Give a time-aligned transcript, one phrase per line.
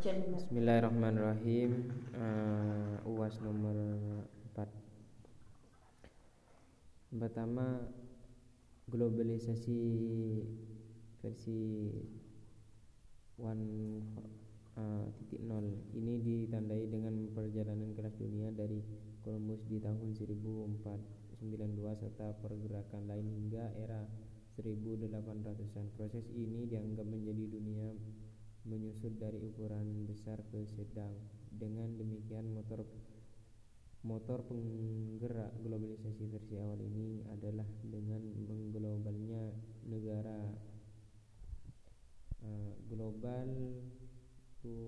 [0.00, 1.92] Bismillahirrahmanirrahim.
[2.16, 3.76] Uh, UAS nomor
[4.56, 4.64] 4
[7.20, 7.84] Pertama
[8.88, 9.76] Globalisasi
[11.20, 11.92] versi
[13.36, 13.44] 1.0
[14.80, 15.04] uh,
[15.92, 18.80] Ini ditandai dengan perjalanan kelas dunia dari
[19.20, 24.08] Columbus di tahun 1492 serta pergerakan lain hingga era
[24.56, 25.92] 1800-an.
[25.96, 27.39] Proses ini dianggap menjadi
[29.20, 31.12] dari ukuran besar ke sedang.
[31.52, 32.88] Dengan demikian motor
[34.00, 39.52] motor penggerak globalisasi versi awal ini adalah dengan mengglobalnya
[39.84, 40.56] negara
[42.40, 43.76] uh, global
[44.64, 44.80] to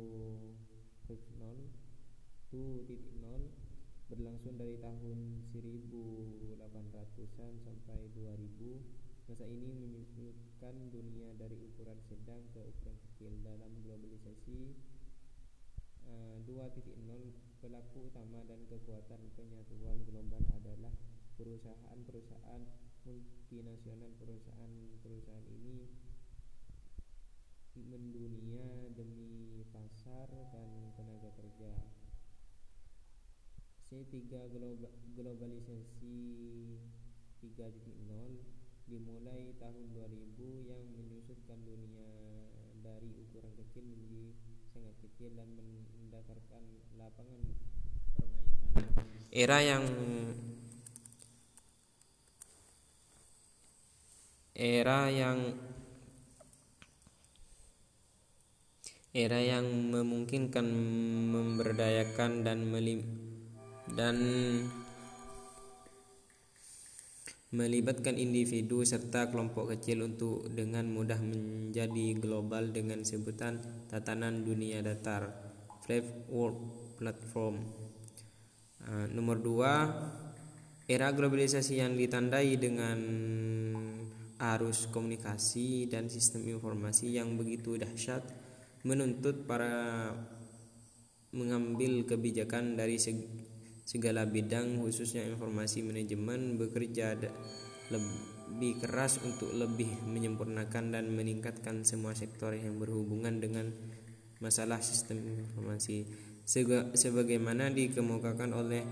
[1.12, 2.56] 2.0
[4.08, 12.98] berlangsung dari tahun 1800-an sampai 2000 Masa ini menyusutkan dunia dari ukuran sedang ke ukuran
[13.06, 13.30] kecil.
[13.46, 14.74] Dalam globalisasi
[16.10, 16.82] uh, eh, 2.0
[17.62, 20.90] pelaku utama dan kekuatan penyatuan global adalah
[21.38, 22.62] perusahaan-perusahaan
[23.06, 24.10] multinasional.
[24.18, 25.86] Perusahaan-perusahaan ini
[27.78, 31.72] mendunia demi pasar dan tenaga kerja.
[33.86, 34.18] C3
[35.14, 36.18] globalisasi
[37.38, 42.08] 3.0 dimulai tahun 2000 yang menyusutkan dunia
[42.82, 44.34] dari ukuran kecil menjadi
[44.74, 46.62] sangat kecil dan mendasarkan
[46.98, 47.40] lapangan
[48.16, 48.94] permainan.
[49.32, 49.84] Era yang
[54.52, 55.38] era yang
[59.12, 60.66] era yang memungkinkan
[61.32, 63.04] memberdayakan dan melim
[63.92, 64.16] dan
[67.52, 73.60] melibatkan individu serta kelompok kecil untuk dengan mudah menjadi global dengan sebutan
[73.92, 75.28] tatanan dunia datar
[75.84, 76.08] Flat
[76.96, 77.56] Platform.
[78.82, 79.84] Uh, nomor dua
[80.88, 82.98] era globalisasi yang ditandai dengan
[84.42, 88.26] arus komunikasi dan sistem informasi yang begitu dahsyat
[88.82, 90.10] menuntut para
[91.30, 93.51] mengambil kebijakan dari segi
[93.82, 97.18] segala bidang khususnya informasi manajemen bekerja
[97.90, 103.74] lebih keras untuk lebih menyempurnakan dan meningkatkan semua sektor yang berhubungan dengan
[104.42, 106.10] masalah sistem informasi.
[106.94, 108.82] Sebagaimana dikemukakan oleh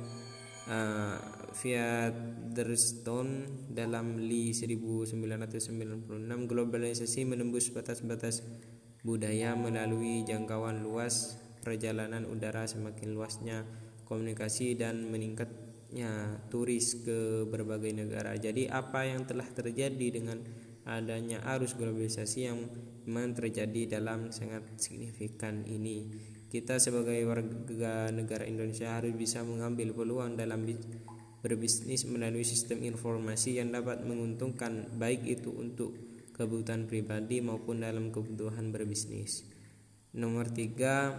[0.70, 1.18] uh,
[1.50, 6.06] Featherstone dalam Lee 1996
[6.46, 8.46] globalisasi menembus batas-batas
[9.02, 13.66] budaya melalui jangkauan luas perjalanan udara semakin luasnya
[14.10, 18.34] komunikasi dan meningkatnya turis ke berbagai negara.
[18.34, 20.43] Jadi apa yang telah terjadi dengan
[20.82, 22.59] adanya arus globalisasi yang
[23.06, 26.10] memang terjadi dalam sangat signifikan ini.
[26.50, 30.66] Kita sebagai warga negara Indonesia harus bisa mengambil peluang dalam
[31.47, 35.94] berbisnis melalui sistem informasi yang dapat menguntungkan baik itu untuk
[36.34, 39.47] kebutuhan pribadi maupun dalam kebutuhan berbisnis.
[40.10, 41.15] Nomor tiga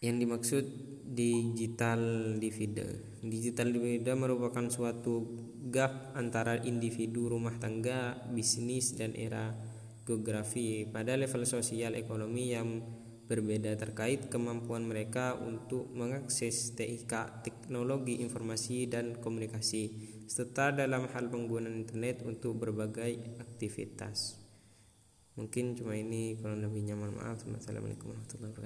[0.00, 0.64] yang dimaksud
[1.06, 2.00] digital
[2.36, 3.20] divide.
[3.24, 5.24] Digital divide merupakan suatu
[5.72, 9.56] gap antara individu, rumah tangga, bisnis dan era
[10.06, 12.84] geografi pada level sosial ekonomi yang
[13.26, 21.74] berbeda terkait kemampuan mereka untuk mengakses TIK teknologi informasi dan komunikasi serta dalam hal penggunaan
[21.74, 24.38] internet untuk berbagai aktivitas.
[25.36, 27.42] Mungkin cuma ini kurang lebihnya mohon maaf.
[27.44, 28.64] Assalamualaikum warahmatullahi wabarakatuh.